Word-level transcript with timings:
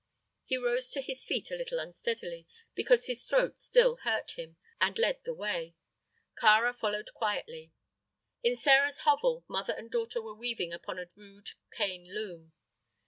He 0.45 0.57
rose 0.57 0.89
to 0.93 1.01
his 1.03 1.23
feet 1.23 1.51
a 1.51 1.55
little 1.55 1.77
unsteadily, 1.77 2.47
because 2.73 3.05
his 3.05 3.21
throat 3.23 3.59
still 3.59 3.97
hurt 3.97 4.31
him, 4.31 4.57
and 4.79 4.97
led 4.97 5.23
the 5.23 5.33
way. 5.35 5.75
Kāra 6.41 6.75
quietly 7.13 7.71
followed. 7.71 7.71
In 8.51 8.57
Sĕra's 8.57 9.01
hovel 9.01 9.45
mother 9.47 9.73
and 9.75 9.91
daughter 9.91 10.19
were 10.19 10.33
weaving 10.33 10.73
upon 10.73 10.97
a 10.97 11.05
rude 11.15 11.51
cane 11.71 12.11
loom. 12.15 12.51